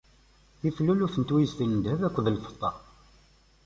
Tif 0.59 0.75
luluf 0.85 1.15
n 1.17 1.23
twiztin 1.29 1.71
n 1.75 1.79
ddheb 1.79 2.01
akked 2.07 2.27
lfeṭṭa. 2.35 2.71